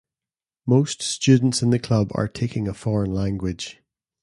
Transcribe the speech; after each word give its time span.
Most 0.65 1.03
students 1.03 1.61
in 1.61 1.69
the 1.69 1.77
club 1.77 2.09
are 2.15 2.27
taking 2.27 2.67
a 2.67 2.73
foreign 2.73 3.13
language. 3.13 3.83